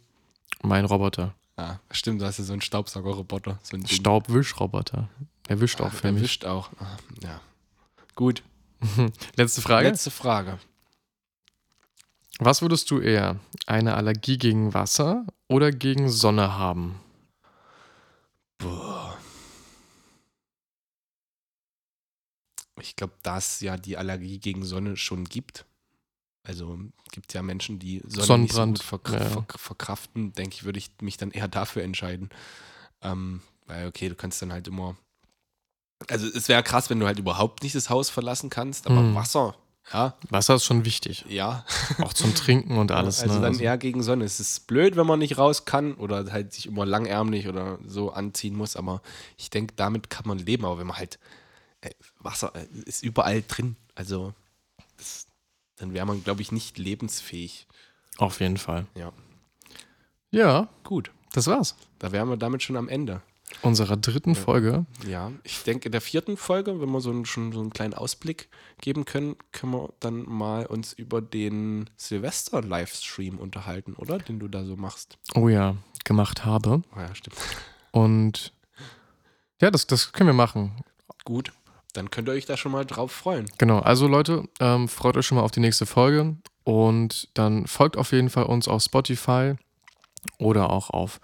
[0.63, 1.35] mein Roboter.
[1.57, 3.59] Ah, stimmt, du hast ja so einen Staubsaugerroboter.
[3.63, 3.87] So ein.
[3.87, 5.09] Staubwischroboter.
[5.49, 6.23] Er wischt auch Ah, für er mich.
[6.23, 6.71] wischt auch.
[6.81, 7.41] Ah, ja.
[8.17, 8.43] Gut.
[9.37, 9.89] Letzte Frage.
[9.89, 10.59] Letzte Frage.
[12.39, 13.37] Was würdest du eher?
[13.67, 16.99] Eine Allergie gegen Wasser oder gegen Sonne haben?
[18.59, 19.12] Boah.
[22.81, 25.65] Ich glaube, dass ja die Allergie gegen Sonne schon gibt.
[26.45, 26.79] Also
[27.13, 29.31] gibt ja Menschen, die Sonne Sonnenbrand, nicht so gut verk ja, ja.
[29.31, 30.33] verk verkraften.
[30.33, 32.31] Denke ich, würde ich mich dann eher dafür entscheiden.
[33.03, 34.97] Ähm, weil, okay, du kannst dann halt immer.
[36.09, 39.15] Also es wäre krass, wenn du halt überhaupt nicht das Haus verlassen kannst, aber Hm.
[39.15, 39.55] Wasser,
[39.93, 41.25] ja, Wasser ist schon wichtig.
[41.29, 41.65] ja.
[41.99, 43.21] Auch zum Trinken und alles.
[43.21, 43.41] Also ne?
[43.41, 44.25] dann Also- eher gegen Sonne.
[44.25, 48.11] Es ist blöd, wenn man nicht raus kann oder halt sich immer langärmlich oder so
[48.13, 49.01] anziehen muss, aber
[49.37, 50.65] ich denke, damit kann man leben.
[50.65, 51.21] Aber wenn man halt
[52.21, 54.33] Wasser äh, ist überall drin, also
[54.97, 55.27] das,
[55.77, 57.67] dann wäre man, glaube ich, nicht lebensfähig.
[58.19, 58.87] Auf jeden Fall.
[58.95, 59.13] Ja,
[60.31, 61.11] Ja, gut.
[61.33, 61.77] das war's.
[61.99, 63.23] Da wären wir damit schon am Ende.
[63.61, 64.87] Unserer dritten Folge.
[65.07, 67.93] Ja, ich denke, in der vierten Folge, wenn wir so einen, schon so einen kleinen
[67.93, 68.49] Ausblick
[68.81, 74.19] geben können, können wir dann mal uns über den Silvester-Livestream unterhalten, oder?
[74.19, 75.19] Den du da so machst.
[75.35, 76.83] Oh ja, gemacht habe.
[76.97, 77.37] Oh ja, stimmt.
[77.91, 78.55] Und
[79.61, 80.83] ja, das, das können wir machen.
[81.25, 81.53] Gut,
[81.93, 83.47] dann könnt ihr euch da schon mal drauf freuen.
[83.59, 87.97] Genau, also Leute, ähm, freut euch schon mal auf die nächste Folge und dann folgt
[87.97, 89.55] auf jeden Fall uns auf Spotify
[90.39, 91.21] oder auch auf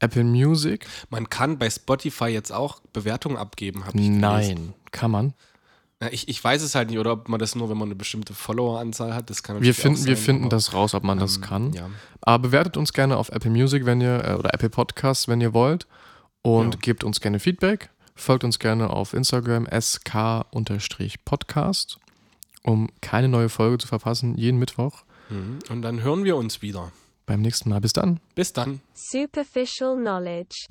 [0.00, 0.86] Apple Music.
[1.10, 4.20] Man kann bei Spotify jetzt auch Bewertungen abgeben, habe ich gelesen.
[4.20, 5.34] Nein, kann man.
[6.02, 7.94] Ja, ich, ich weiß es halt nicht, oder ob man das nur, wenn man eine
[7.94, 11.18] bestimmte Followeranzahl hat, das kann Wir finden, auch wir sein, finden das raus, ob man
[11.18, 11.72] das ähm, kann.
[11.72, 11.88] Ja.
[12.20, 15.54] Aber bewertet uns gerne auf Apple Music, wenn ihr, äh, oder Apple Podcasts, wenn ihr
[15.54, 15.86] wollt.
[16.42, 16.80] Und Ja.
[16.82, 17.88] gebt uns gerne Feedback.
[18.16, 20.28] Folgt uns gerne auf Instagram sk-podcast,
[22.62, 25.02] um keine neue Folge zu verpassen, jeden Mittwoch.
[25.30, 25.58] Mhm.
[25.68, 26.92] Und dann hören wir uns wieder.
[27.26, 27.80] Beim nächsten Mal.
[27.80, 28.20] Bis dann.
[28.34, 28.80] Bis dann.
[28.92, 30.66] Superficial knowledge.